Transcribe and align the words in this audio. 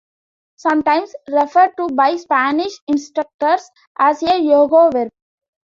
Sometimes 0.55 1.13
referred 1.29 1.77
to 1.77 1.87
by 1.89 2.15
Spanish 2.15 2.73
instructors 2.87 3.69
as 3.99 4.23
a 4.23 4.39
"Yo 4.41 4.67
-go" 4.67 4.91
verb. 4.91 5.11